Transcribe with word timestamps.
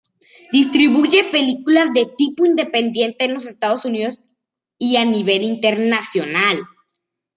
Distribuye 0.51 1.25
películas 1.25 1.93
de 1.93 2.07
tipo 2.07 2.43
independiente 2.47 3.25
en 3.25 3.35
los 3.35 3.45
Estados 3.45 3.85
Unidos 3.85 4.23
y 4.79 4.95
a 4.95 5.05
nivel 5.05 5.43
internacional. 5.43 6.57